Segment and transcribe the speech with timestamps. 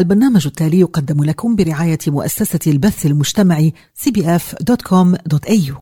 [0.00, 3.74] البرنامج التالي يقدم لكم برعاية مؤسسة البث المجتمعي
[4.04, 5.72] cbf.com.au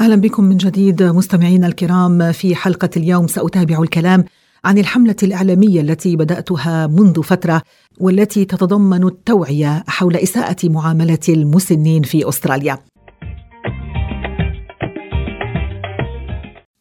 [0.00, 4.24] أهلا بكم من جديد مستمعينا الكرام في حلقة اليوم سأتابع الكلام
[4.64, 7.62] عن الحملة الإعلامية التي بدأتها منذ فترة
[8.00, 12.78] والتي تتضمن التوعية حول إساءة معاملة المسنين في أستراليا.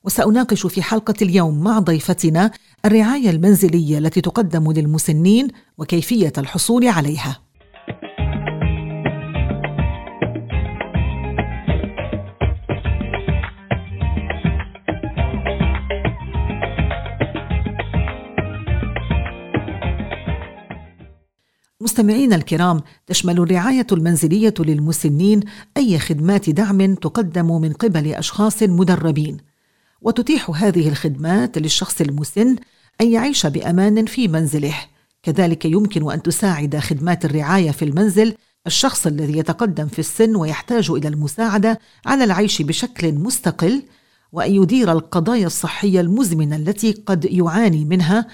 [0.04, 2.52] وسأناقش في حلقة اليوم مع ضيفتنا
[2.86, 7.40] الرعاية المنزلية التي تقدم للمسنين وكيفية الحصول عليها.
[21.82, 25.40] مستمعينا الكرام تشمل الرعاية المنزلية للمسنين
[25.78, 29.53] أي خدمات دعم تقدم من قبل أشخاص مدربين
[30.04, 32.56] وتتيح هذه الخدمات للشخص المسن
[33.02, 34.76] أن يعيش بأمان في منزله
[35.24, 38.36] كذلك يمكن أن تساعد خدمات الرعاية في المنزل
[38.68, 43.84] الشخص الذي يتقدم في السن ويحتاج إلى المساعدة على العيش بشكل مستقل
[44.32, 48.28] وأن يدير القضايا الصحية المزمنة التي قد يعاني منها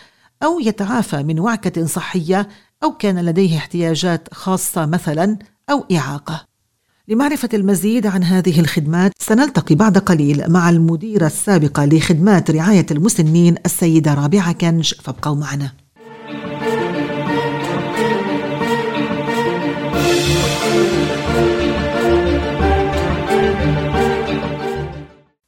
[0.43, 2.47] أو يتعافى من وعكة صحية
[2.83, 5.37] أو كان لديه احتياجات خاصة مثلا
[5.69, 6.48] أو إعاقة.
[7.09, 14.13] لمعرفة المزيد عن هذه الخدمات سنلتقي بعد قليل مع المديرة السابقة لخدمات رعاية المسنين السيدة
[14.13, 15.71] رابعة كنج فابقوا معنا.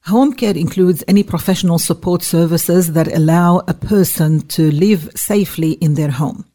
[0.06, 5.94] Home care includes any professional support services that allow a person to live safely in
[5.94, 6.51] their home.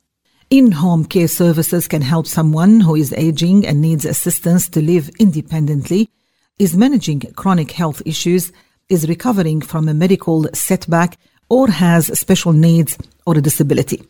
[0.50, 5.10] In home care services can help someone who is aging and needs assistance to live
[5.20, 6.10] independently,
[6.58, 8.54] is managing chronic health issues,
[8.88, 11.18] is recovering from a medical setback,
[11.50, 14.02] or has special needs or a disability.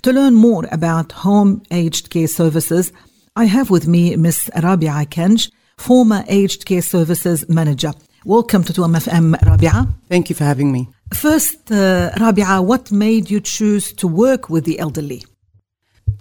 [0.00, 2.90] To learn more about home aged care services,
[3.36, 4.50] I have with me Ms.
[4.62, 7.92] Rabia Kenj, former aged care services manager.
[8.24, 9.88] Welcome to 2MFM, Rabia.
[10.08, 10.88] Thank you for having me.
[11.12, 15.24] First, uh, Rabia, what made you choose to work with the elderly?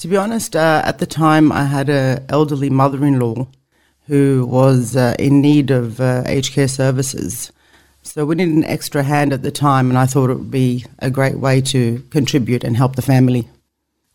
[0.01, 3.49] To be honest, uh, at the time I had an elderly mother-in-law
[4.07, 7.53] who was uh, in need of uh, aged care services.
[8.03, 10.85] So we needed an extra hand at the time, and I thought it would be
[11.01, 13.49] a great way to contribute and help the family.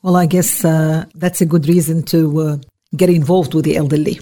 [0.01, 2.57] Well, I guess uh, that's a good reason to uh,
[2.95, 4.19] get involved with the elderly.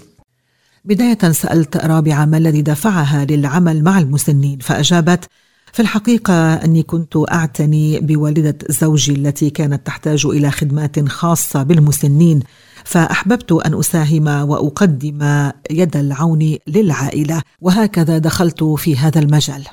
[0.85, 5.25] بداية سألت رابعة ما الذي دفعها للعمل مع المسنين فأجابت
[5.74, 12.40] في الحقيقة أني كنت أعتني بوالدة زوجي التي كانت تحتاج إلى خدمات خاصة بالمسنين
[12.84, 19.64] فأحببت أن أساهم وأقدم يد العون للعائلة وهكذا دخلت في هذا المجال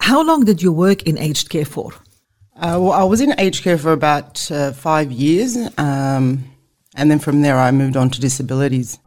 [0.00, 1.92] How long did you work in aged care for?
[2.56, 5.56] Uh, well, I was in aged care for about uh, five years.
[5.78, 6.51] Um,
[6.96, 8.98] and then from there I moved on to disabilities.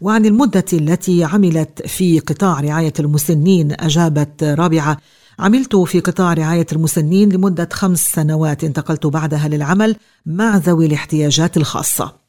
[0.00, 4.96] وعن المدة التي عملت في قطاع رعاية المسنين أجابت رابعة
[5.38, 12.22] عملت في قطاع رعاية المسنين لمدة خمس سنوات انتقلت بعدها للعمل مع ذوي الاحتياجات الخاصة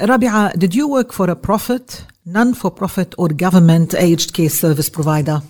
[0.00, 5.42] رابعة, did you work for a profit, non-for-profit or government aged care service provider?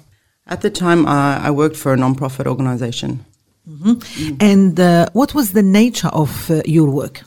[0.51, 3.25] At the time, uh, I worked for a non-profit organization.
[3.69, 3.93] Mm-hmm.
[3.93, 4.43] Mm.
[4.43, 7.23] And uh, what was the nature of uh, your work?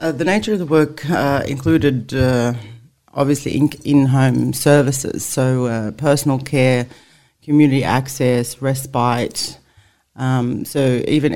[0.00, 2.54] Uh, the nature of the work uh, included uh,
[3.14, 6.86] obviously in, in-home services, so personal care,
[7.42, 9.58] community access, respite.
[10.16, 11.32] Um, so even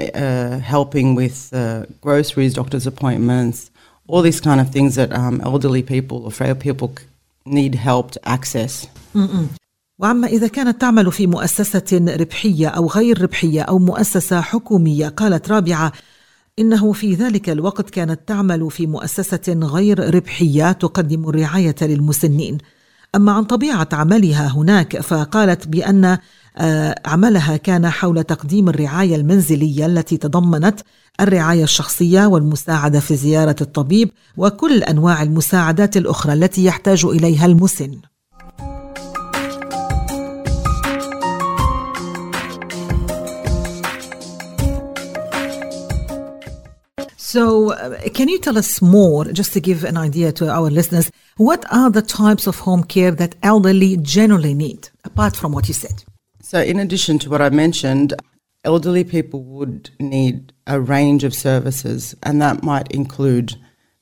[0.60, 1.52] helping with
[2.00, 3.70] groceries, doctor's appointments,
[4.08, 6.94] all these kind of things that um, elderly people or frail people
[7.44, 8.86] need help to access.
[9.14, 9.48] Mm-mm.
[10.02, 15.92] وعما إذا كانت تعمل في مؤسسة ربحية أو غير ربحية أو مؤسسة حكومية قالت رابعة
[16.58, 22.58] إنه في ذلك الوقت كانت تعمل في مؤسسة غير ربحية تقدم الرعاية للمسنين.
[23.14, 26.18] أما عن طبيعة عملها هناك فقالت بأن
[26.56, 30.80] آه، عملها كان حول تقديم الرعاية المنزلية التي تضمنت
[31.20, 38.11] الرعاية الشخصية والمساعدة في زيارة الطبيب وكل أنواع المساعدات الأخرى التي يحتاج إليها المسن.
[47.32, 51.10] So, uh, can you tell us more, just to give an idea to our listeners,
[51.38, 55.72] what are the types of home care that elderly generally need, apart from what you
[55.72, 56.04] said?
[56.42, 58.12] So, in addition to what I mentioned,
[58.64, 63.56] elderly people would need a range of services, and that might include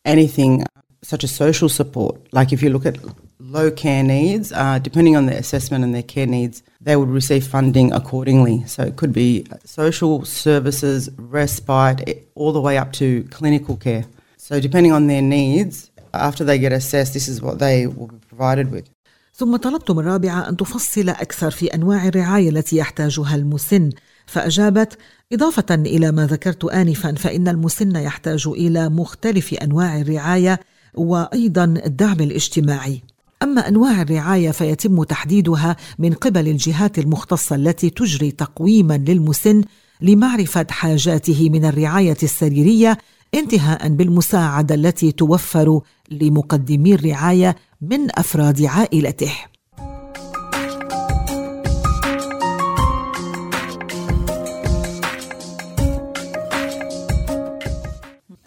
[0.04, 0.64] anything
[1.00, 2.20] such as social support.
[2.32, 2.98] Like if you look at
[3.40, 7.46] low care needs, uh, depending on their assessment and their care needs, they would receive
[7.46, 8.64] funding accordingly.
[8.66, 14.04] So it could be social services, respite, all the way up to clinical care.
[14.36, 18.18] So depending on their needs, after they get assessed, this is what they will be
[18.28, 18.88] provided with.
[19.34, 23.90] ثم طلبت من رابعة أن تفصل أكثر في أنواع الرعاية التي يحتاجها المسن
[24.26, 24.98] فأجابت
[25.32, 30.60] إضافة إلى ما ذكرت آنفا فإن المسن يحتاج إلى مختلف أنواع الرعاية
[30.94, 33.02] وأيضا الدعم الاجتماعي
[33.42, 39.62] أما أنواع الرعاية فيتم تحديدها من قبل الجهات المختصة التي تجري تقويما للمسن
[40.00, 42.98] لمعرفة حاجاته من الرعاية السريرية
[43.34, 49.32] انتهاء بالمساعدة التي توفر لمقدمي الرعاية من أفراد عائلته.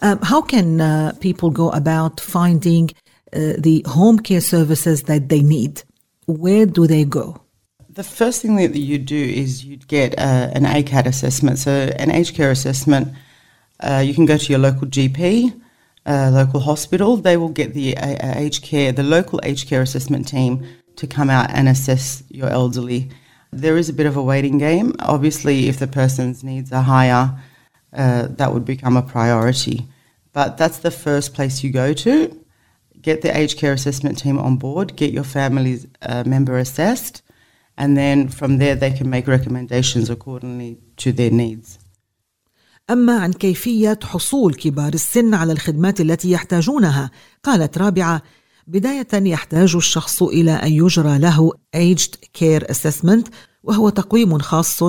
[0.02, 2.90] Um, how can uh, people go about finding
[3.34, 5.82] uh, the home care services that they need?
[6.26, 7.40] Where do they go?
[7.90, 11.58] The first thing that you do is you'd get uh, an ACAT assessment.
[11.58, 13.14] So, an aged care assessment,
[13.80, 15.60] uh, you can go to your local GP,
[16.06, 17.16] uh, local hospital.
[17.16, 20.66] They will get the uh, aged care, the local aged care assessment team
[20.96, 23.10] to come out and assess your elderly.
[23.52, 24.94] There is a bit of a waiting game.
[24.98, 27.38] Obviously, if the person's needs are higher,
[27.92, 29.86] uh, that would become a priority.
[30.32, 32.43] But that's the first place you go to.
[33.06, 37.16] Get the aged care assessment team on board, get your family's uh, member assessed,
[37.80, 41.78] and then from there they can make recommendations accordingly to their needs.
[42.90, 47.10] أما عن كيفية حصول كبار السن على الخدمات التي يحتاجونها
[47.42, 48.22] قالت رابعة
[48.66, 53.30] بداية يحتاج الشخص إلى أن يجرى له Aged Care Assessment
[53.62, 54.82] وهو تقويم خاص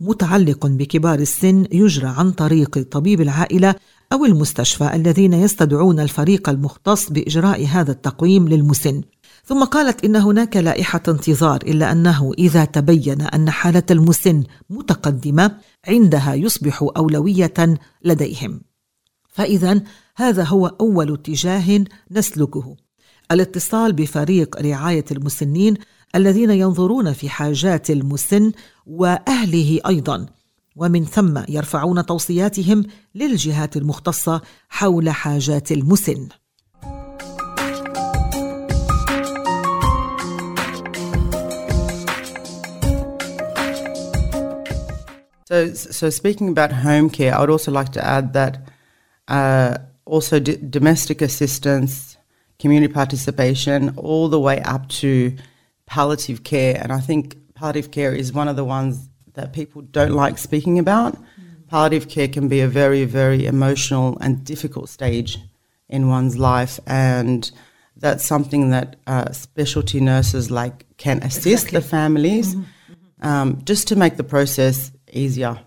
[0.00, 3.74] متعلق بكبار السن يجرى عن طريق طبيب العائلة
[4.12, 9.02] أو المستشفى الذين يستدعون الفريق المختص بإجراء هذا التقويم للمسن.
[9.44, 15.58] ثم قالت إن هناك لائحة انتظار إلا أنه إذا تبين أن حالة المسن متقدمة
[15.88, 18.60] عندها يصبح أولوية لديهم.
[19.28, 19.82] فإذا
[20.16, 22.76] هذا هو أول اتجاه نسلكه.
[23.30, 25.74] الاتصال بفريق رعاية المسنين
[26.16, 28.52] الذين ينظرون في حاجات المسن
[28.86, 30.26] واهله أيضا
[30.76, 32.84] ومن ثم يرفعون توصياتهم
[33.14, 36.28] للجهات المختصه حول حاجات المسن
[45.48, 48.54] So, so speaking about home care, I would also like to add that
[49.28, 52.16] uh, also d- domestic assistance,
[52.58, 55.36] community participation, all the way up to
[55.86, 56.78] palliative care.
[56.80, 60.78] And I think palliative care is one of the ones that people don't like speaking
[60.78, 61.14] about.
[61.14, 61.68] Mm.
[61.68, 65.38] Palliative care can be a very, very emotional and difficult stage
[65.88, 67.50] in one's life, and
[67.96, 71.80] that's something that uh, specialty nurses like can assist exactly.
[71.80, 72.62] the families mm-hmm.
[72.62, 73.26] Mm-hmm.
[73.26, 75.58] Um, just to make the process easier.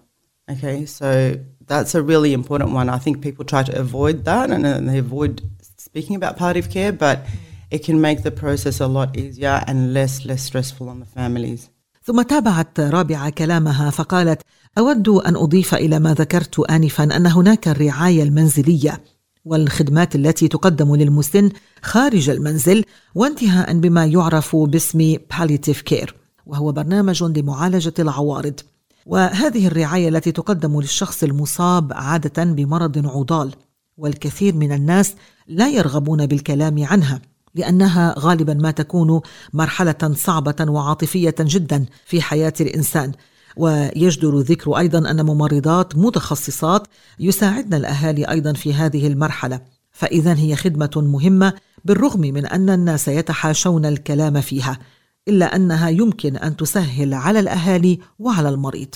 [0.50, 2.90] Okay, so that's a really important one.
[2.90, 5.42] I think people try to avoid that and, and they avoid
[5.78, 7.30] speaking about palliative care, but mm.
[7.72, 11.70] It can make the process a lot easier and less less stressful on the families.
[12.04, 14.42] ثم تابعت رابعة كلامها فقالت
[14.78, 19.02] أود أن أضيف إلى ما ذكرت انفا أن هناك الرعاية المنزلية
[19.46, 21.50] والخدمات التي تقدم للمسن
[21.82, 22.86] خارج المنزل
[23.16, 26.12] وانتهاء بما يعرف باسم palliative care
[26.46, 28.60] وهو برنامج لمعالجة العوارض
[29.06, 33.54] وهذه الرعاية التي تقدم للشخص المصاب عادة بمرض عضال
[33.98, 35.16] والكثير من الناس
[35.48, 37.22] لا يرغبون بالكلام عنها
[37.56, 39.22] لأنها غالبا ما تكون
[39.54, 43.12] مرحلة صعبة وعاطفية جدا في حياة الإنسان.
[43.58, 46.88] ويجدر ذكر أيضا أن ممرضات متخصصات
[47.20, 49.62] يساعدن الأهالي أيضا في هذه المرحلة.
[49.92, 51.54] فاذا هي خدمة مهمة
[51.86, 54.80] بالرغم من أن الناس يتحاشون الكلام فيها
[55.28, 58.96] إلا أنها يمكن أن تسهل على الأهالي وعلى المريض.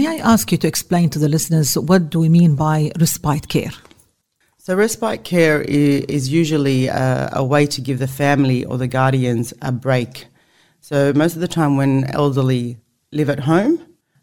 [0.00, 3.48] May I ask you to explain to the listeners what do we mean by respite
[3.48, 3.70] care?
[4.56, 9.52] So, respite care is, usually a, a, way to give the family or the guardians
[9.60, 10.24] a break.
[10.80, 12.78] So, most of the time, when elderly
[13.12, 13.78] live at home,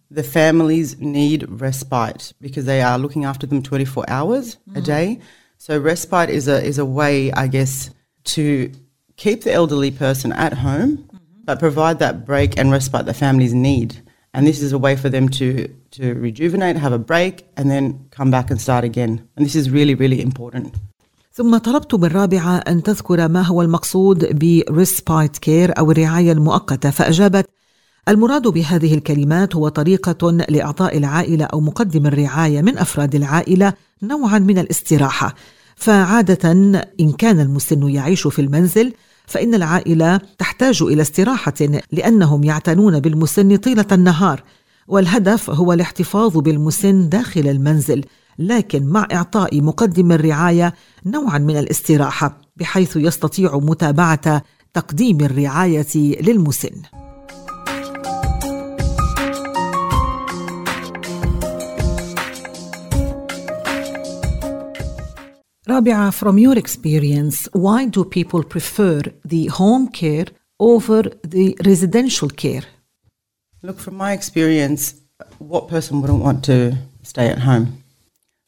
[0.10, 4.80] the families need respite because they are looking after them 24 hours mm-hmm.
[4.80, 5.20] a day.
[5.60, 7.92] So, respite is a, is a way, I guess,
[8.34, 8.72] to
[9.16, 11.18] keep the elderly person at home, mm-hmm.
[11.46, 14.02] but provide that break and respite the families need
[14.38, 15.48] And this is a way for them to,
[15.98, 17.86] to rejuvenate, have a break, and then
[18.18, 19.12] come back and start again.
[19.36, 20.74] And this is really, really important.
[21.34, 26.90] ثم طلبت من رابعة أن تذكر ما هو المقصود ب respite care أو الرعاية المؤقتة
[26.90, 27.50] فأجابت
[28.08, 34.58] المراد بهذه الكلمات هو طريقة لإعطاء العائلة أو مقدم الرعاية من أفراد العائلة نوعا من
[34.58, 35.36] الاستراحة
[35.76, 36.52] فعادة
[37.00, 38.94] إن كان المسن يعيش في المنزل
[39.28, 41.54] فإن العائلة تحتاج إلى استراحة
[41.92, 44.44] لأنهم يعتنون بالمسن طيلة النهار
[44.88, 48.06] والهدف هو الاحتفاظ بالمسن داخل المنزل
[48.40, 50.74] لكن مع إعطاء مقدم الرعاية
[51.06, 54.44] نوعا من الاستراحة بحيث يستطيع متابعة
[54.74, 56.72] تقديم الرعاية للمسن.
[65.68, 70.28] Rabia, from your experience, why do people prefer the home care
[70.62, 72.64] over the residential care?
[73.62, 74.96] Look, from my experience,
[75.40, 77.84] what person wouldn't want to stay at home?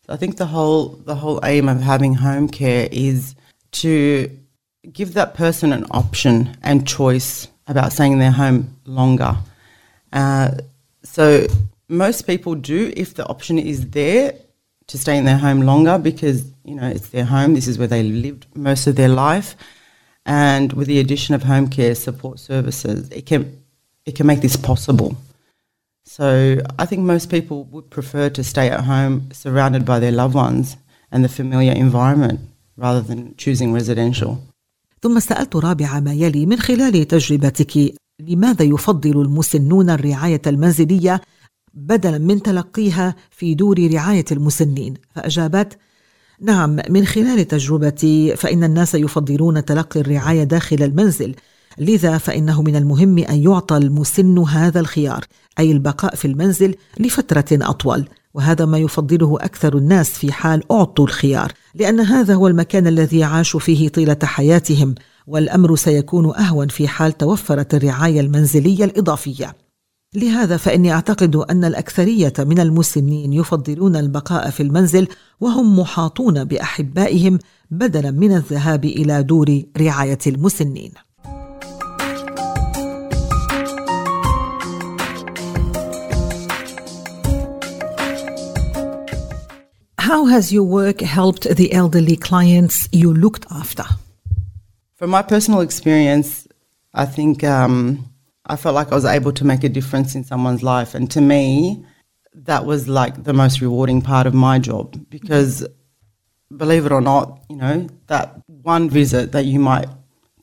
[0.05, 3.35] So I think the whole the whole aim of having home care is
[3.83, 4.31] to
[4.93, 9.35] give that person an option and choice about staying in their home longer.
[10.13, 10.51] Uh,
[11.03, 11.47] so
[11.89, 14.35] most people do, if the option is there,
[14.88, 17.54] to stay in their home longer because you know it's their home.
[17.54, 19.56] This is where they lived most of their life,
[20.26, 23.42] and with the addition of home care support services, it can
[24.06, 25.16] it can make this possible.
[26.04, 30.34] So I think most people would prefer to stay at home surrounded by their loved
[30.34, 30.76] ones
[31.10, 32.40] and the familiar environment
[32.76, 34.38] rather than choosing residential.
[35.02, 41.20] ثم سألت رابعة ما يلي من خلال تجربتك لماذا يفضل المسنون الرعاية المنزلية
[41.73, 44.93] بدلا من تلقيها في دور رعاية المسنين.
[45.15, 45.77] فأجابت
[46.41, 51.35] نعم من خلال تجربتي فإن الناس يفضلون تلقي الرعاية داخل المنزل.
[51.77, 55.25] لذا فإنه من المهم أن يعطى المسن هذا الخيار
[55.59, 58.05] أي البقاء في المنزل لفترة أطول.
[58.33, 63.59] وهذا ما يفضله أكثر الناس في حال أعطوا الخيار لأن هذا هو المكان الذي عاشوا
[63.59, 64.95] فيه طيلة حياتهم
[65.27, 69.55] والأمر سيكون أهون في حال توفرت الرعاية المنزلية الإضافية.
[70.15, 75.07] لهذا فإني أعتقد أن الأكثرية من المسنين يفضلون البقاء في المنزل
[75.39, 77.39] وهم محاطون بأحبائهم
[77.71, 80.91] بدلا من الذهاب إلى دور رعاية المسنين
[89.99, 93.85] How has your work helped the elderly clients you looked after?
[94.95, 96.47] From my personal experience,
[96.95, 98.09] I think um,
[98.49, 100.95] I felt like I was able to make a difference in someone's life.
[100.95, 101.85] And to me,
[102.33, 105.67] that was like the most rewarding part of my job because
[106.55, 109.87] believe it or not, you know, that one visit that you might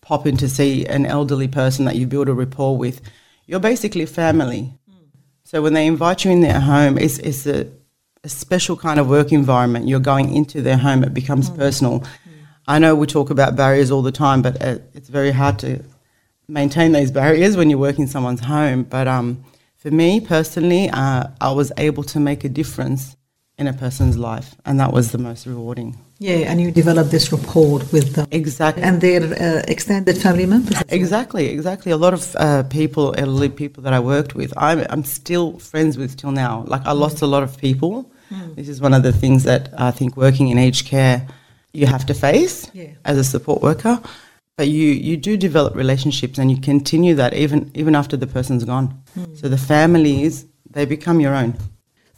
[0.02, 3.00] pop in to see an elderly person that you build a rapport with,
[3.46, 4.72] you're basically family.
[4.88, 4.94] Mm.
[5.42, 7.68] So when they invite you in their home, it's, it's a,
[8.22, 9.88] a, special kind of work environment.
[9.88, 11.56] You're going into their home, it becomes mm.
[11.56, 12.00] personal.
[12.00, 12.08] Mm.
[12.68, 15.82] I know we talk about barriers all the time, but it, it's very hard to
[16.48, 18.84] maintain those barriers when you work in someone's home.
[18.84, 19.44] But um,
[19.76, 23.16] for me personally, uh, I was able to make a difference
[23.58, 25.98] in a person's life, and that was the most rewarding.
[26.18, 28.26] Yeah, and you developed this rapport with them.
[28.30, 28.82] Exactly.
[28.82, 30.82] And their uh, extended family members.
[30.88, 31.92] Exactly, exactly.
[31.92, 35.98] A lot of uh, people, elderly people that I worked with, I'm, I'm still friends
[35.98, 36.64] with till now.
[36.66, 38.10] Like, I lost a lot of people.
[38.30, 38.56] Mm.
[38.56, 41.26] This is one of the things that I think working in aged care
[41.72, 42.92] you have to face yeah.
[43.04, 44.00] as a support worker.
[44.58, 48.64] But you, you do develop relationships and you continue that even, even after the person's
[48.64, 48.88] gone.
[49.14, 49.38] Mm.
[49.38, 51.52] So the families, they become your own.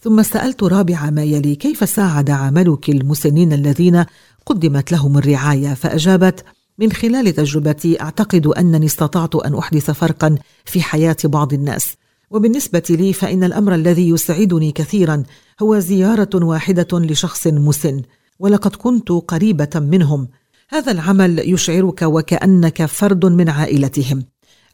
[0.01, 4.05] ثم سألت رابعة ما يلي كيف ساعد عملك المسنين الذين
[4.45, 6.45] قدمت لهم الرعاية فأجابت
[6.77, 11.95] من خلال تجربتي أعتقد أنني استطعت أن أحدث فرقا في حياة بعض الناس
[12.31, 15.23] وبالنسبة لي فإن الأمر الذي يسعدني كثيرا
[15.61, 18.01] هو زيارة واحدة لشخص مسن
[18.39, 20.27] ولقد كنت قريبة منهم
[20.71, 24.23] هذا العمل يشعرك وكأنك فرد من عائلتهم.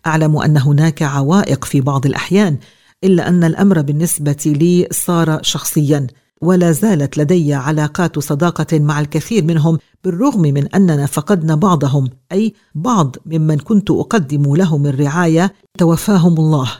[0.07, 2.57] أعلم أن هناك عوائق في بعض الأحيان
[3.03, 6.07] إلا أن الأمر بالنسبة لي صار شخصيا
[6.41, 13.15] ولا زالت لدي علاقات صداقة مع الكثير منهم بالرغم من أننا فقدنا بعضهم أي بعض
[13.25, 16.71] ممن كنت أقدم لهم الرعاية توفاهم الله.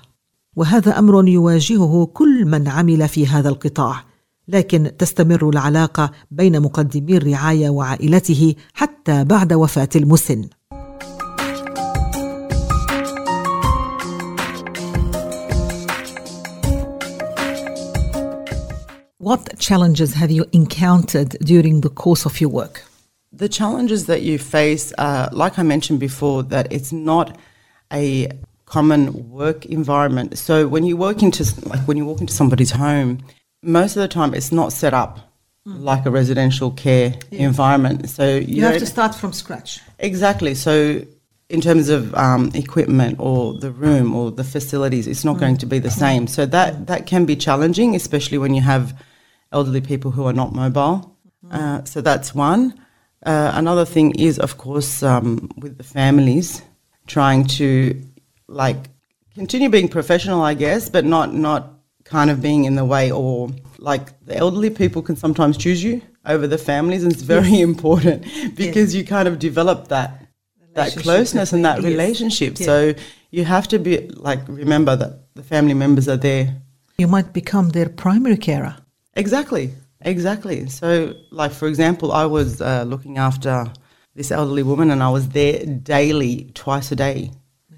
[0.56, 4.04] وهذا أمر يواجهه كل من عمل في هذا القطاع.
[4.48, 10.50] لكن تستمر العلاقه بين مقدمي الرعايه وعائلته حتى بعد وفاه المسن
[19.26, 22.84] What challenges have you encountered during the course of your work?
[23.34, 27.36] The challenges that you face, uh, like I mentioned before, that it's not
[27.92, 28.30] a
[28.68, 30.38] common work environment.
[30.38, 33.18] So when you work into like when you walk into somebody's home,
[33.66, 35.20] most of the time it's not set up
[35.66, 38.10] like a residential care environment.
[38.10, 39.82] So you, You have to start from scratch.
[40.00, 40.54] Exactly.
[40.54, 41.02] So,
[41.50, 45.66] in terms of um, equipment or the room or the facilities, it's not going to
[45.66, 46.28] be the same.
[46.28, 49.00] So that that can be challenging, especially when you have
[49.52, 51.16] elderly people who are not mobile.
[51.52, 52.74] Uh, so that's one.
[53.26, 56.62] Uh, another thing is, of course, um, with the families
[57.08, 58.02] trying to
[58.48, 58.78] like
[59.36, 61.75] continue being professional, I guess, but not not
[62.06, 66.02] kind of being in the way or like the elderly people can sometimes choose you
[66.26, 70.22] over the families, and it's very important because you kind of develop that
[70.74, 71.86] that closeness and that yes.
[71.86, 72.60] relationship.
[72.60, 72.66] Yeah.
[72.66, 72.94] So
[73.32, 76.56] you have to be like remember that the family members are there.
[76.98, 78.78] You might become their primary carer.
[79.16, 80.68] Exactly, exactly.
[80.70, 83.72] So, like for example, I was uh, looking after
[84.16, 87.32] this elderly woman, and I was there daily, twice a day,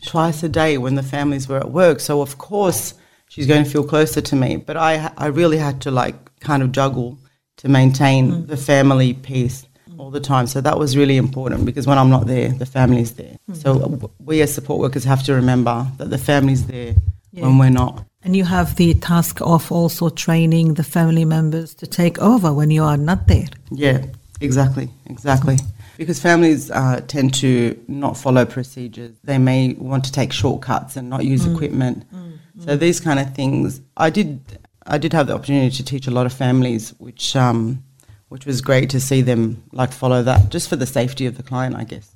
[0.05, 1.99] twice a day when the families were at work.
[1.99, 2.93] So, of course,
[3.37, 4.57] she's going to feel closer to me.
[4.57, 7.19] But I, I really had to like kind of juggle
[7.57, 8.47] to maintain mm.
[8.47, 9.67] the family peace
[9.99, 10.47] all the time.
[10.47, 13.37] So that was really important because when I'm not there, the family's there.
[13.49, 13.55] Mm.
[13.55, 16.95] So uh, we as support workers have to remember that the family's there
[17.31, 18.03] when we're not.
[18.23, 22.71] And you have the task of also training the family members to take over when
[22.71, 23.47] you are not there.
[23.69, 24.03] Yeah,
[24.41, 25.57] exactly, exactly
[25.96, 29.14] Because families uh, tend to not follow procedures.
[29.24, 32.04] They may want to take shortcuts and not use equipment.
[32.64, 34.40] So these kind of things, I did.
[34.84, 37.84] I did have the opportunity to teach a lot of families, which um,
[38.28, 41.42] which was great to see them like follow that, just for the safety of the
[41.42, 42.08] client, I guess.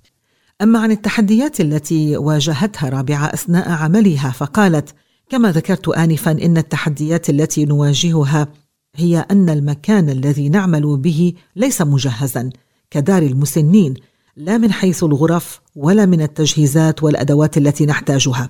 [0.62, 4.94] أما عن التحديات التي واجهتها رابعة أثناء عملها فقالت
[5.28, 8.48] كما ذكرت آنفا إن التحديات التي نواجهها
[8.94, 12.50] هي أن المكان الذي نعمل به ليس مجهزا
[12.91, 13.93] كدار المسنين
[14.37, 18.49] لا من حيث الغرف ولا من التجهيزات والأدوات التي نحتاجها.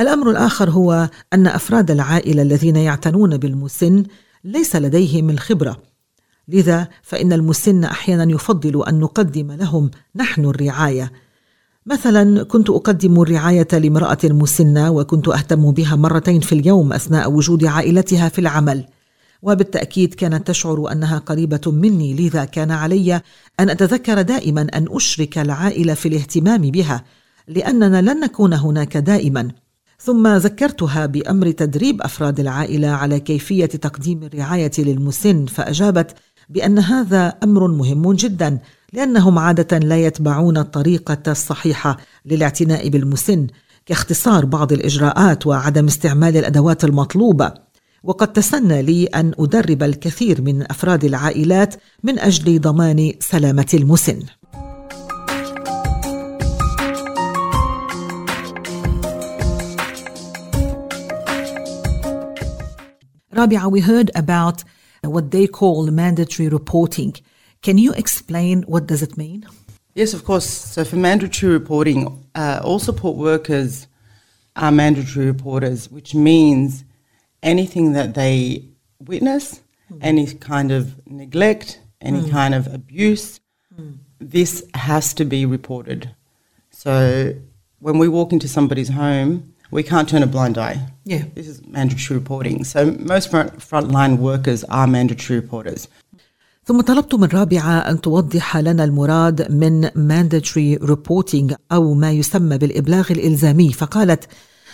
[0.00, 4.02] الأمر الآخر هو أن أفراد العائلة الذين يعتنون بالمسن
[4.44, 5.76] ليس لديهم الخبرة.
[6.48, 11.12] لذا فإن المسن أحيانا يفضل أن نقدم لهم نحن الرعاية.
[11.86, 18.28] مثلا كنت أقدم الرعاية لامرأة مسنة وكنت أهتم بها مرتين في اليوم أثناء وجود عائلتها
[18.28, 18.84] في العمل.
[19.44, 23.20] وبالتأكيد كانت تشعر أنها قريبة مني لذا كان علي
[23.60, 27.04] أن أتذكر دائما أن أشرك العائلة في الاهتمام بها
[27.48, 29.50] لأننا لن نكون هناك دائما.
[30.00, 36.14] ثم ذكرتها بأمر تدريب أفراد العائلة على كيفية تقديم الرعاية للمسن فأجابت
[36.48, 38.58] بأن هذا أمر مهم جدا
[38.92, 43.46] لأنهم عادة لا يتبعون الطريقة الصحيحة للاعتناء بالمسن
[43.86, 47.63] كاختصار بعض الإجراءات وعدم استعمال الأدوات المطلوبة.
[48.04, 54.22] وقد تسنى لي أن أدرب الكثير من أفراد العائلات من أجل ضمان سلامة المسن
[63.32, 64.62] Rabia, we heard about
[65.02, 67.14] what they call mandatory reporting.
[67.62, 69.44] Can you explain what does it mean?
[69.94, 70.48] Yes, of course.
[70.48, 73.88] So for mandatory reporting, uh, all support workers
[74.54, 76.84] are mandatory reporters, which means
[77.43, 78.63] anything that they
[78.99, 79.61] witness,
[80.01, 83.39] any kind of neglect, any kind of abuse,
[84.19, 86.11] this has to be reported.
[86.71, 87.33] So
[87.79, 90.77] when we walk into somebody's home, we can't turn a blind eye.
[91.05, 91.23] Yeah.
[91.35, 92.63] This is mandatory reporting.
[92.63, 92.79] So
[93.13, 95.87] most front, frontline workers are mandatory reporters.
[96.65, 103.11] ثم طلبت من رابعة أن توضح لنا المراد من mandatory reporting أو ما يسمى بالإبلاغ
[103.11, 104.27] الإلزامي فقالت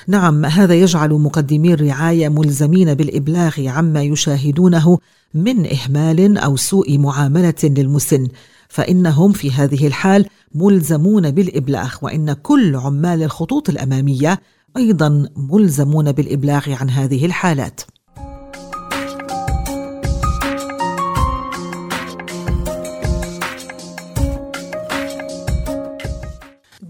[0.06, 4.98] نعم هذا يجعل مقدمي الرعاية ملزمين بالإبلاغ عما يشاهدونه
[5.34, 8.28] من إهمال أو سوء معاملة للمسن
[8.68, 14.40] فإنهم في هذه الحال ملزمون بالإبلاغ وإن كل عمال الخطوط الأمامية
[14.76, 17.80] أيضا ملزمون بالإبلاغ عن هذه الحالات.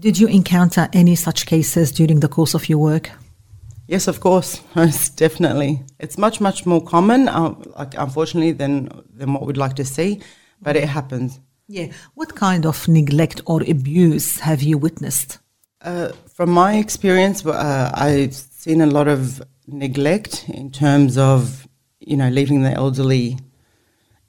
[0.01, 3.11] Did you encounter any such cases during the course of your work?
[3.87, 5.83] Yes, of course, most definitely.
[5.99, 10.19] It's much, much more common, uh, like unfortunately, than than what we'd like to see,
[10.59, 11.39] but it happens.
[11.67, 11.91] Yeah.
[12.15, 15.37] What kind of neglect or abuse have you witnessed?
[15.81, 21.67] Uh, from my experience, uh, I've seen a lot of neglect in terms of
[21.99, 23.37] you know leaving the elderly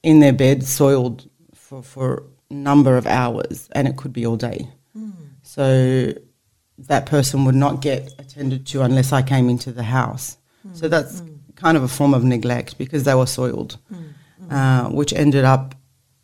[0.03, 4.37] in their bed soiled for for a number of hours, and it could be all
[4.37, 4.69] day.
[5.55, 6.15] So
[6.79, 10.39] that person would not get attended to unless I came into the house.
[10.73, 11.23] So that's
[11.57, 13.77] kind of a form of neglect because they were soiled,
[14.51, 15.75] uh, which ended up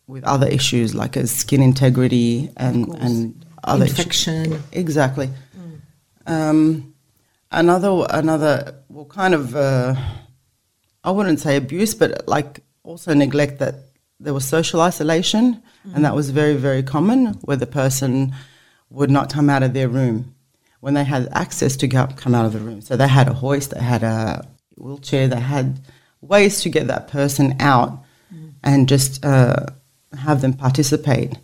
[0.07, 3.99] with other issues like as skin integrity and, and other issues.
[3.99, 4.63] Infection.
[4.73, 5.29] Exactly.
[6.27, 6.95] Um,
[7.53, 9.95] another another well kind of uh,
[11.05, 13.75] I wouldn't say abuse, but like also neglect that
[14.21, 15.63] there was social isolation,
[15.95, 18.35] and that was very very common where the person
[18.91, 20.35] would not come out of their room
[20.81, 22.81] when they had access to go, come out of the room.
[22.81, 24.47] So they had a hoist, they had a
[24.77, 25.81] wheelchair, they had
[26.21, 28.53] ways to get that person out mm.
[28.63, 29.67] and just uh,
[30.17, 31.37] have them participate.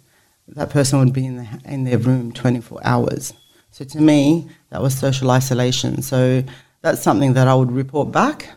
[0.48, 3.32] That person would be in, the, in their room 24 hours.
[3.70, 6.02] So to me, that was social isolation.
[6.02, 6.44] So
[6.82, 8.50] that's something that I would report back,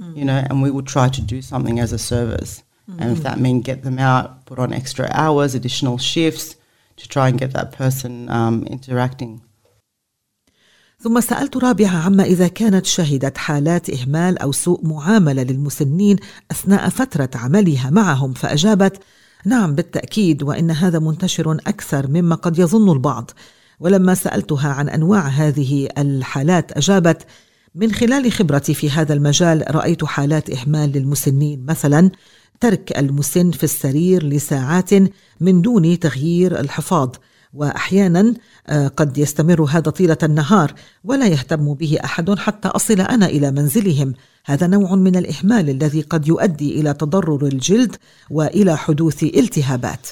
[0.00, 0.16] mm.
[0.16, 2.62] you know, and we would try to do something as a service.
[2.88, 3.02] Mm-hmm.
[3.02, 6.56] And if that meant get them out, put on extra hours, additional shifts
[6.96, 9.40] to try and get that person um, interacting.
[11.00, 16.16] ثم سألت رابعة عما إذا كانت شهدت حالات إهمال أو سوء معاملة للمسنين
[16.50, 19.02] أثناء فترة عملها معهم فأجابت
[19.44, 23.30] نعم بالتأكيد وإن هذا منتشر أكثر مما قد يظن البعض
[23.80, 27.26] ولما سألتها عن أنواع هذه الحالات أجابت
[27.74, 32.10] من خلال خبرتي في هذا المجال رأيت حالات إهمال للمسنين مثلا
[32.60, 34.90] ترك المسن في السرير لساعات
[35.40, 37.16] من دون تغيير الحفاض
[37.54, 38.34] وأحيانا
[38.66, 44.14] آه، قد يستمر هذا طيلة النهار ولا يهتم به أحد حتى أصل أنا إلى منزلهم.
[44.44, 47.96] هذا نوع من الإهمال الذي قد يؤدي إلى تضرر الجلد
[48.30, 50.08] وإلى حدوث التهابات.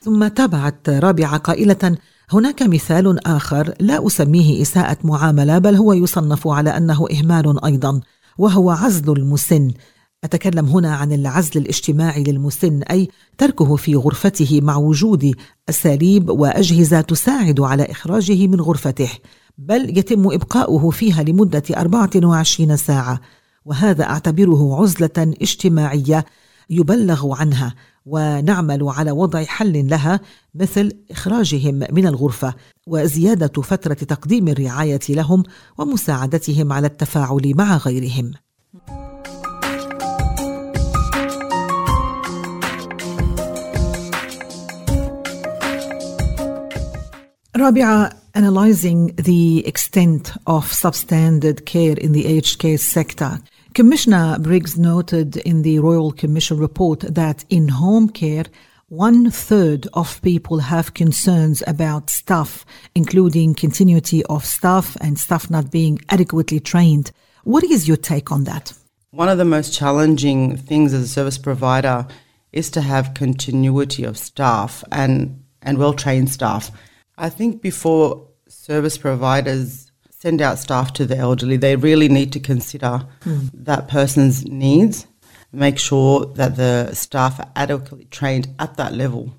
[0.00, 1.96] ثم تابعت رابعة قائلة
[2.30, 8.00] هناك مثال آخر لا أسميه إساءة معاملة بل هو يصنف على أنه إهمال أيضا
[8.38, 9.70] وهو عزل المسن.
[10.24, 15.34] أتكلم هنا عن العزل الاجتماعي للمسن أي تركه في غرفته مع وجود
[15.68, 19.10] أساليب وأجهزة تساعد على إخراجه من غرفته
[19.58, 23.20] بل يتم إبقاؤه فيها لمدة 24 ساعة
[23.64, 26.24] وهذا أعتبره عزلة اجتماعية
[26.70, 27.74] يبلغ عنها
[28.06, 30.20] ونعمل على وضع حل لها
[30.54, 32.54] مثل إخراجهم من الغرفة
[32.86, 35.42] وزيادة فترة تقديم الرعاية لهم
[35.78, 38.32] ومساعدتهم على التفاعل مع غيرهم.
[47.60, 53.40] Rabia, analyzing the extent of substandard care in the aged care sector,
[53.74, 58.44] Commissioner Briggs noted in the Royal Commission report that in home care,
[58.90, 65.72] one third of people have concerns about staff, including continuity of staff and staff not
[65.72, 67.10] being adequately trained.
[67.42, 68.72] What is your take on that?
[69.10, 72.06] One of the most challenging things as a service provider
[72.52, 76.70] is to have continuity of staff and, and well trained staff.
[77.18, 82.40] I think before service providers send out staff to the elderly, they really need to
[82.40, 83.50] consider mm.
[83.54, 85.06] that person's needs,
[85.52, 89.34] make sure that the staff are adequately trained at that level.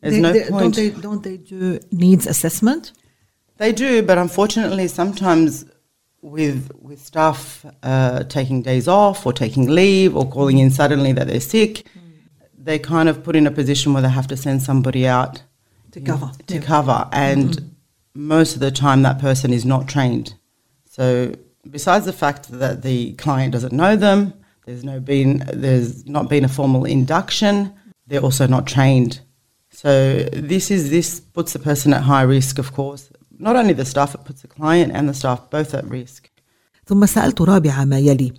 [0.00, 0.74] There's they, no they, point.
[0.74, 2.92] Don't they, don't they do needs assessment?
[3.56, 5.64] They do, but unfortunately, sometimes
[6.20, 11.28] with with staff uh, taking days off or taking leave or calling in suddenly that
[11.28, 12.12] they're sick, mm.
[12.58, 15.42] they kind of put in a position where they have to send somebody out
[15.93, 16.61] to cover to yeah.
[16.61, 17.49] cover and.
[17.51, 17.65] Mm-hmm
[18.15, 20.33] most of the time that person is not trained.
[20.85, 21.33] So
[21.69, 24.33] besides the fact that the client doesn't know them,
[24.65, 27.73] there's no been there's not been a formal induction,
[28.07, 29.21] they're also not trained.
[29.69, 29.91] So
[30.33, 33.09] this is this puts the person at high risk of course.
[33.47, 36.29] Not only the staff, it puts the client and the staff both at risk.
[36.85, 38.33] ثم سألت رابعة ما يلي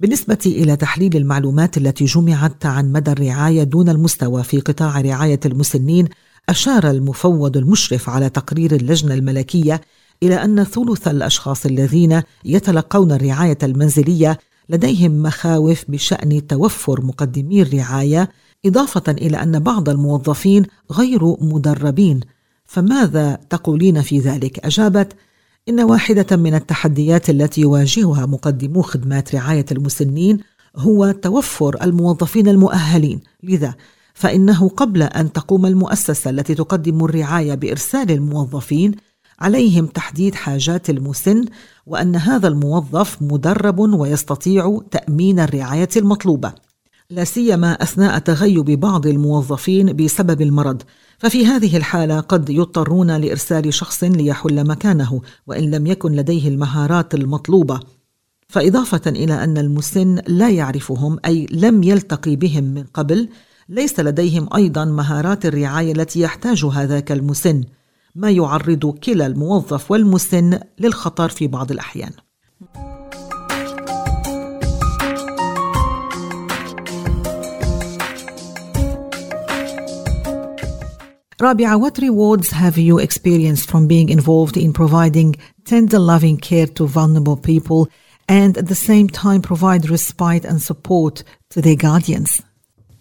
[0.00, 6.08] بالنسبة إلى تحليل المعلومات التي جمعت عن مدى الرعاية دون المستوى في قطاع رعاية المسنين
[6.49, 9.81] أشار المفوض المشرف على تقرير اللجنة الملكية
[10.23, 14.37] إلى أن ثلث الأشخاص الذين يتلقون الرعاية المنزلية
[14.69, 18.29] لديهم مخاوف بشأن توفر مقدمي الرعاية
[18.65, 22.19] إضافة إلى أن بعض الموظفين غير مدربين
[22.65, 25.13] فماذا تقولين في ذلك؟ أجابت
[25.69, 30.39] إن واحدة من التحديات التي يواجهها مقدمو خدمات رعاية المسنين
[30.75, 33.75] هو توفر الموظفين المؤهلين لذا
[34.17, 38.91] فإنه قبل أن تقوم المؤسسة التي تقدم الرعاية بإرسال الموظفين
[39.39, 41.45] عليهم تحديد حاجات المسن
[41.85, 46.53] وأن هذا الموظف مدرب ويستطيع تأمين الرعاية المطلوبة.
[47.09, 50.81] لا سيما أثناء تغيب بعض الموظفين بسبب المرض.
[51.17, 57.79] ففي هذه الحالة قد يضطرون لإرسال شخص ليحل مكانه وإن لم يكن لديه المهارات المطلوبة.
[58.47, 63.29] فإضافة إلى أن المسن لا يعرفهم أي لم يلتقي بهم من قبل
[63.69, 67.63] ليس لديهم أيضا مهارات الرعايه التي يحتاجها ذاك المسن
[68.15, 72.11] ما يعرض كلا الموظف والمسن للخطر في بعض الاحيان
[81.39, 86.87] Rabia, what rewards have you experienced from being involved in providing tender loving care to
[86.87, 87.89] vulnerable people
[88.27, 92.41] and at the same time provide respite and support to their guardians?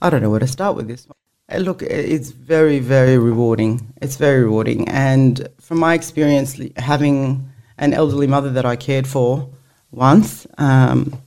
[0.02, 1.06] I don't know where to start with this.
[1.50, 3.92] Uh, Look, it's very, very rewarding.
[4.02, 4.88] It's very rewarding.
[4.88, 9.48] And from my experience, having an elderly mother that I cared for
[9.90, 11.20] once, um,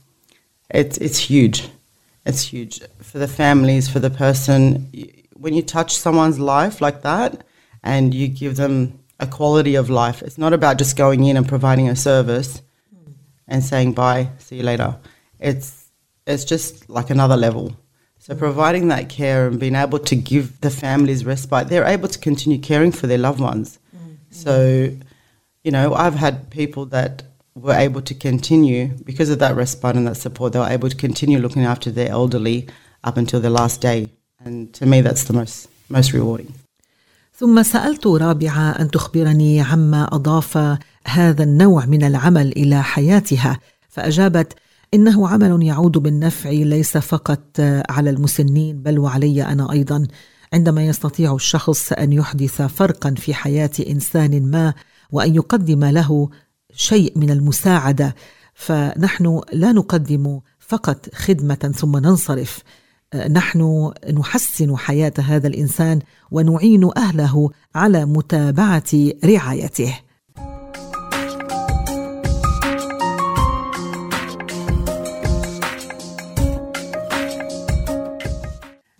[0.70, 1.68] it's, it's huge.
[2.26, 4.90] It's huge for the families, for the person.
[5.34, 7.44] When you touch someone's life like that
[7.82, 11.48] and you give them a quality of life, it's not about just going in and
[11.48, 12.62] providing a service
[13.48, 14.96] and saying bye, see you later.
[15.40, 15.88] It's,
[16.26, 17.74] it's just like another level.
[18.19, 22.17] So providing that care and being able to give the families respite, they're able to
[22.17, 23.79] continue caring for their loved ones.
[24.31, 24.89] So,
[25.63, 27.23] you know, I've had people that
[27.55, 30.53] were able to continue because of that respite and that support.
[30.53, 32.67] They were able to continue looking after their elderly
[33.03, 34.07] up until their last day,
[34.43, 36.53] and to me, that's the most most rewarding.
[37.39, 44.53] ثم سألت رابعة أن تخبرني عما أضاف هذا النوع من العمل إلى حياتها فأجابت
[44.94, 50.06] إنه عمل يعود بالنفع ليس فقط على المسنين بل وعلي أنا أيضا.
[50.52, 54.74] عندما يستطيع الشخص أن يحدث فرقا في حياة إنسان ما
[55.10, 56.28] وأن يقدم له
[56.72, 58.14] شيء من المساعدة
[58.54, 62.58] فنحن لا نقدم فقط خدمة ثم ننصرف.
[63.30, 65.98] نحن نحسن حياة هذا الإنسان
[66.30, 68.92] ونعين أهله على متابعة
[69.24, 69.98] رعايته.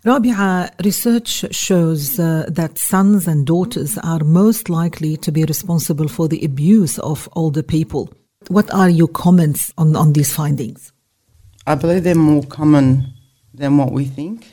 [0.03, 6.27] Rabia, research shows uh, that sons and daughters are most likely to be responsible for
[6.27, 8.11] the abuse of older people.
[8.47, 10.91] What are your comments on, on these findings?
[11.67, 13.13] I believe they're more common
[13.53, 14.51] than what we think.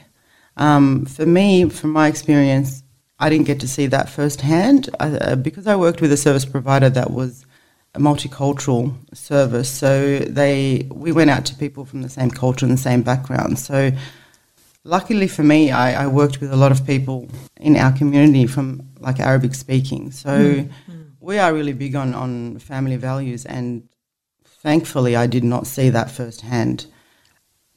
[0.58, 2.82] Um, for me, from my experience,
[3.18, 6.90] I didn't get to see that firsthand uh, because I worked with a service provider
[6.90, 7.46] that was
[7.94, 9.70] a multicultural service.
[9.70, 13.58] So they we went out to people from the same culture and the same background.
[13.58, 13.92] So
[14.88, 17.28] luckily for me, I, I, worked with a lot of people
[17.60, 20.10] in our community from like Arabic speaking.
[20.10, 20.70] So mm.
[21.20, 23.86] we are really big on, on family values, and
[24.44, 26.86] thankfully, I did not see that firsthand.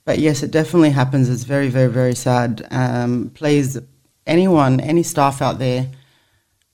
[0.05, 1.29] But yes, it definitely happens.
[1.29, 2.65] It's very, very, very sad.
[2.71, 3.77] Um, please,
[4.25, 5.89] anyone, any staff out there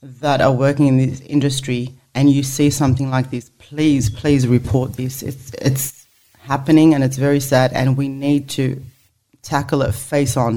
[0.02, 4.94] that are working in this industry and you see something like this, please, please report
[4.94, 5.22] this.
[5.22, 6.06] It's, it's
[6.40, 8.82] happening and it's very sad, and we need to
[9.52, 10.52] tackle it face on.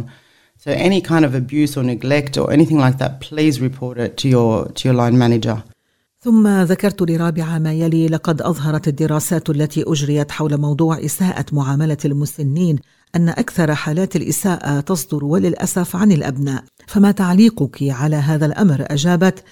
[0.63, 4.27] So any kind of abuse or neglect or anything like that, please report it to
[4.35, 5.57] your to your line manager.
[6.23, 12.79] ثم ذكرت لرابعة ما يلي لقد أظهرت الدراسات التي أجريت حول موضوع إساءة معاملة المسنين
[13.15, 19.43] أن أكثر حالات الإساءة تصدر وللأسف عن الأبناء فما تعليقك على هذا الأمر أجابت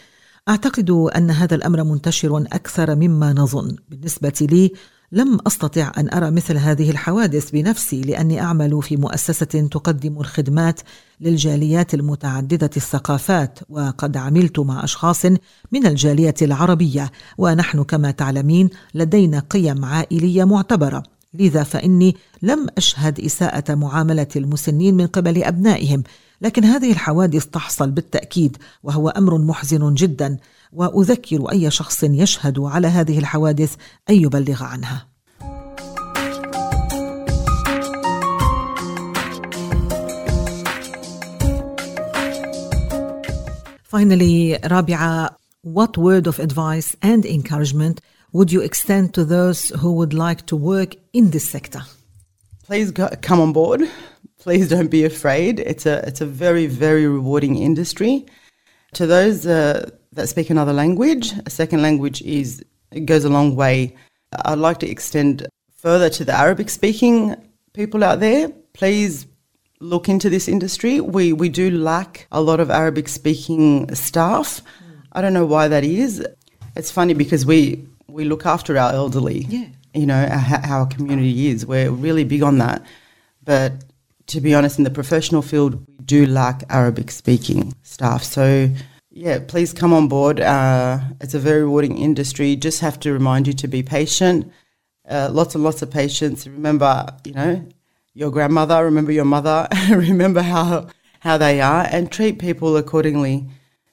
[0.49, 4.71] أعتقد أن هذا الأمر منتشر أكثر مما نظن بالنسبة لي
[5.11, 10.81] لم أستطع أن أرى مثل هذه الحوادث بنفسي لأني أعمل في مؤسسة تقدم الخدمات
[11.21, 15.25] للجاليات المتعددة الثقافات وقد عملت مع أشخاص
[15.71, 21.18] من الجاليه العربية ونحن كما تعلمين لدينا قيم عائلية معتبرة.
[21.33, 26.03] لذا فإني لم أشهد إساءة معاملة المسنين من قبل أبنائهم
[26.41, 30.37] لكن هذه الحوادث تحصل بالتأكيد وهو أمر محزن جدا
[30.73, 33.75] وأذكر أي شخص يشهد على هذه الحوادث
[34.09, 35.05] أن يبلغ عنها.
[43.83, 50.13] Finally, Rabia, what word of advice and encouragement would you extend to those who would
[50.13, 51.81] like to work in this sector?
[52.63, 53.89] Please go, come on board.
[54.39, 55.59] Please don't be afraid.
[55.59, 58.25] It's a it's a very very rewarding industry.
[58.93, 61.33] To those uh, that speak another language.
[61.45, 62.63] A second language is
[63.05, 63.95] goes a long way.
[64.45, 67.35] I'd like to extend further to the Arabic speaking
[67.73, 68.49] people out there.
[68.73, 69.25] Please
[69.79, 71.01] look into this industry.
[71.01, 74.61] We we do lack a lot of Arabic speaking staff.
[75.11, 76.25] I don't know why that is.
[76.75, 77.87] It's funny because we
[78.19, 79.45] we look after our elderly.
[79.47, 79.67] Yeah.
[79.93, 81.65] You know how, how our community is.
[81.65, 82.85] We're really big on that.
[83.43, 83.85] But
[84.27, 88.23] to be honest, in the professional field, we do lack Arabic speaking staff.
[88.23, 88.69] So
[89.09, 90.41] yeah, please come on board.
[90.41, 92.57] Uh, it's a very rewarding industry.
[92.57, 94.51] Just have to remind you to be patient.
[95.09, 96.45] Uh, lots and lots of patience.
[96.45, 97.65] Remember, you know,
[98.13, 98.83] your grandmother.
[98.83, 99.67] Remember your mother.
[99.89, 100.87] remember how
[101.21, 103.47] how they are, and treat people accordingly.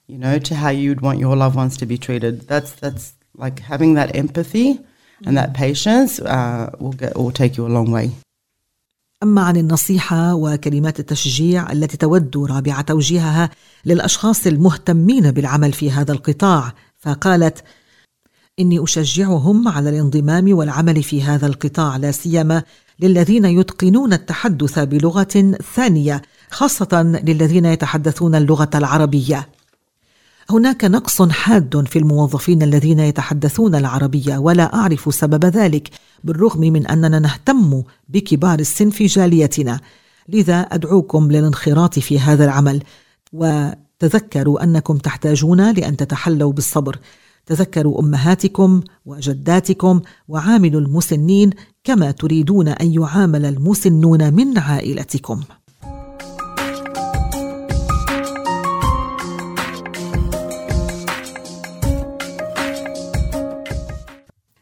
[0.05, 2.41] You know, to how you'd want your loved ones to be treated.
[2.47, 4.79] That's that's like having that empathy
[5.25, 8.09] and that patience uh, will get will take you a long way.
[9.23, 13.49] أما عن النصيحة وكلمات التشجيع التي تود رابعة توجيهها
[13.85, 17.63] للأشخاص المهتمين بالعمل في هذا القطاع فقالت
[18.59, 22.63] إني أشجعهم على الانضمام والعمل في هذا القطاع لا سيما
[22.99, 26.21] للذين يتقنون التحدث بلغة ثانية
[26.51, 29.49] خاصة للذين يتحدثون اللغة العربية
[30.49, 35.89] هناك نقص حاد في الموظفين الذين يتحدثون العربية ولا أعرف سبب ذلك
[36.23, 39.79] بالرغم من أننا نهتم بكبار السن في جاليتنا.
[40.29, 42.83] لذا أدعوكم للانخراط في هذا العمل.
[43.33, 46.99] وتذكروا أنكم تحتاجون لأن تتحلوا بالصبر.
[47.45, 51.49] تذكروا أمهاتكم وجداتكم وعاملوا المسنين
[51.83, 55.43] كما تريدون أن يعامل المسنون من عائلتكم.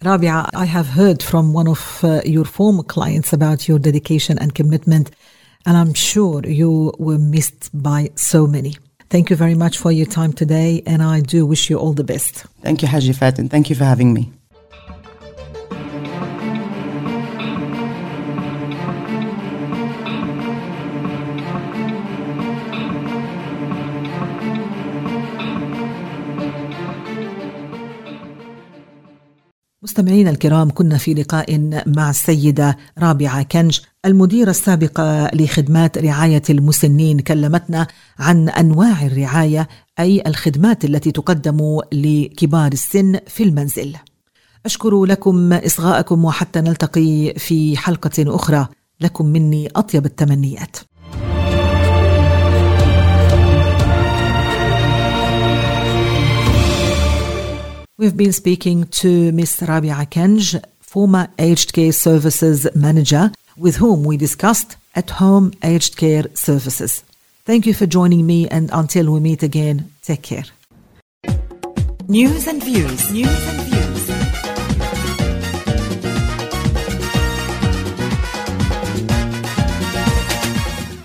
[0.06, 4.54] Rabia, I have heard from one of uh, your former clients about your dedication and
[4.54, 5.10] commitment,
[5.66, 8.76] and I'm sure you were missed by so many.
[9.10, 12.04] Thank you very much for your time today, and I do wish you all the
[12.04, 12.46] best.
[12.62, 13.50] Thank you, Haji Fatin.
[13.50, 14.32] Thank you for having me.
[29.86, 37.88] مستمعينا الكرام كنا في لقاء مع السيدة رابعة كنج المديرة السابقة لخدمات رعاية المسنين كلمتنا
[38.20, 39.68] عن أنواع الرعاية
[40.00, 43.96] أي الخدمات التي تقدم لكبار السن في المنزل.
[44.66, 48.68] أشكر لكم إصغاءكم وحتى نلتقي في حلقة أخرى.
[49.02, 50.78] لكم مني أطيب التمنيات.
[57.98, 59.64] We've been speaking to Ms.
[59.66, 66.26] Rabia Kenj, former aged care services manager, with whom we discussed at home aged care
[66.34, 67.06] services.
[67.46, 70.44] Thank you for joining me, and until we meet again, take care.
[72.10, 73.14] News and views.
[73.14, 74.10] News and views.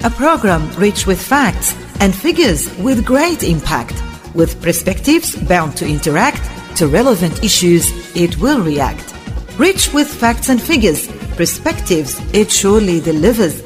[0.02, 3.94] A program rich with facts and figures with great impact,
[4.34, 6.42] with perspectives bound to interact
[6.75, 9.13] to relevant issues, it will react.
[9.57, 13.61] Rich with facts and figures, perspectives, it surely delivers.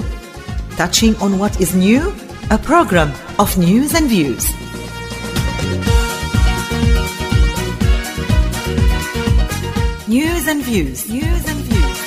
[0.78, 2.14] Touching on what is new,
[2.52, 4.46] a program of news and views.
[10.08, 11.10] News and views.
[11.10, 12.00] News and views.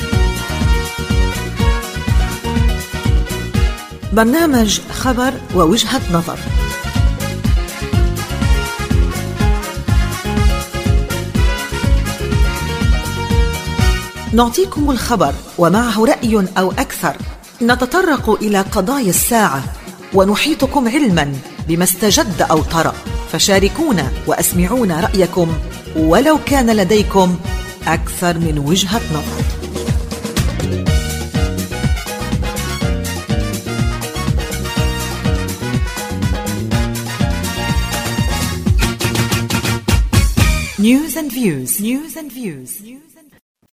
[4.12, 6.55] برنامج خبر ووجهة نظر.
[14.33, 17.15] نعطيكم الخبر ومعه رأي أو أكثر
[17.61, 19.63] نتطرق إلى قضايا الساعة
[20.13, 21.33] ونحيطكم علما
[21.67, 22.93] بما استجد أو طرأ
[23.31, 25.47] فشاركونا وأسمعونا رأيكم
[25.95, 27.37] ولو كان لديكم
[27.87, 29.43] أكثر من وجهة نظر
[40.79, 41.81] News and views.
[41.81, 42.86] News and views.